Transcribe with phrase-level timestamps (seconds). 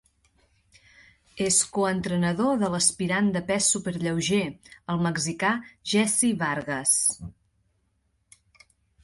[1.47, 4.41] És co-entrenador de l'aspirant de pes superlleuger,
[4.95, 5.53] el mexicà
[5.93, 6.97] Jesse Vargas.